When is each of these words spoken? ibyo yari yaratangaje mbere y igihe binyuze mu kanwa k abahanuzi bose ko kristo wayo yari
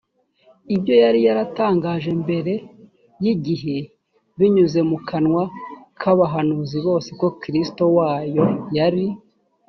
ibyo 0.75 0.93
yari 1.03 1.19
yaratangaje 1.27 2.09
mbere 2.23 2.53
y 3.23 3.27
igihe 3.33 3.75
binyuze 4.37 4.79
mu 4.89 4.97
kanwa 5.09 5.43
k 5.99 6.03
abahanuzi 6.11 6.77
bose 6.87 7.09
ko 7.19 7.27
kristo 7.41 7.83
wayo 7.97 8.45
yari 8.77 9.05